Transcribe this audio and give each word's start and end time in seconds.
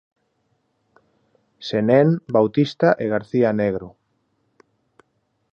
Senén, 1.69 2.07
Bautista 2.35 2.89
e 3.03 3.05
García 3.13 3.49
Negro. 3.61 3.87